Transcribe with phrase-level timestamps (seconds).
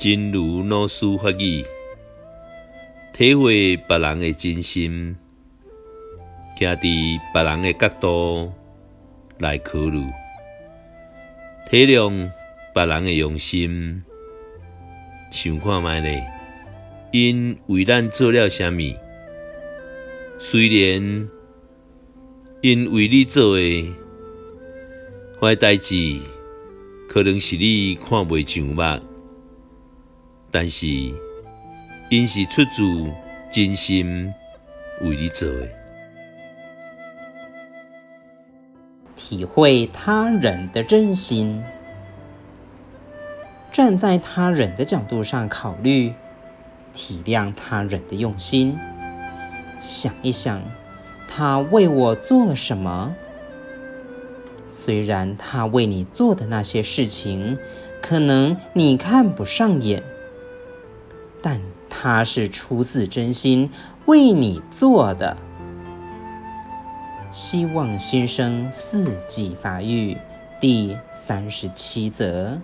[0.00, 1.62] 真如老师法语，
[3.12, 5.14] 体会别人的真心，
[6.58, 8.50] 站在别人的角度
[9.36, 10.00] 来考虑，
[11.68, 12.30] 体谅
[12.74, 14.02] 别人的用心。
[15.30, 16.22] 想看觅呢？
[17.12, 18.82] 因为咱做了什么？
[20.38, 21.28] 虽然
[22.62, 23.94] 因为你做的
[25.38, 26.18] 坏代志，
[27.06, 29.09] 可能是你看袂上目，
[30.50, 30.86] 但是
[32.10, 32.82] 因是出自
[33.52, 34.32] 真心
[35.02, 35.68] 为你做的。
[39.16, 41.62] 体会他人的真心。
[43.72, 46.12] 站在他人的角度上考虑，
[46.92, 48.76] 体谅他人的用心，
[49.80, 50.60] 想一想，
[51.28, 53.14] 他为我做了什么？
[54.66, 57.56] 虽然他为你做的那些事情，
[58.02, 60.02] 可能你看不上眼，
[62.02, 63.68] 他是出自真心
[64.06, 65.36] 为你做的。
[67.30, 70.16] 希望新生四季发育
[70.62, 72.58] 第三十七则。